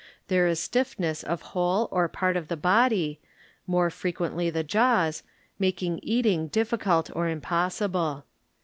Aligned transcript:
There 0.29 0.47
is 0.47 0.59
stiff 0.59 0.97
ness 0.99 1.21
of 1.21 1.43
whole 1.53 1.87
or 1.91 2.09
part 2.09 2.35
of 2.35 2.47
body, 2.59 3.19
more 3.67 3.91
fre 3.91 4.07
quently 4.07 4.51
the 4.51 4.63
jaws, 4.63 5.21
making 5.59 5.99
eating 6.01 6.47
difficult 6.47 7.11
or 7.15 7.29
impossible. 7.29 8.25